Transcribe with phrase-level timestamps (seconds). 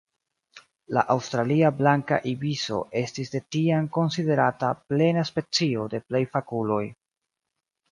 [0.97, 6.83] La Aŭstralia blanka ibiso estis de tiam konsiderata plena specio de plej fakuloj.